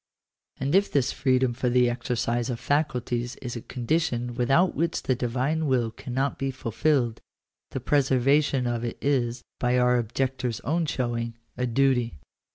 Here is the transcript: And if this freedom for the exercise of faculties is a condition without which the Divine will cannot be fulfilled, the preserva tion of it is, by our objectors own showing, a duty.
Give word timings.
And 0.59 0.73
if 0.73 0.91
this 0.91 1.11
freedom 1.11 1.53
for 1.53 1.69
the 1.69 1.87
exercise 1.87 2.49
of 2.49 2.59
faculties 2.59 3.35
is 3.35 3.55
a 3.55 3.61
condition 3.61 4.33
without 4.33 4.73
which 4.73 5.03
the 5.03 5.13
Divine 5.13 5.67
will 5.67 5.91
cannot 5.91 6.39
be 6.39 6.49
fulfilled, 6.49 7.21
the 7.69 7.79
preserva 7.79 8.43
tion 8.43 8.65
of 8.65 8.83
it 8.83 8.97
is, 8.99 9.43
by 9.59 9.77
our 9.77 9.99
objectors 9.99 10.59
own 10.61 10.87
showing, 10.87 11.35
a 11.55 11.67
duty. 11.67 12.15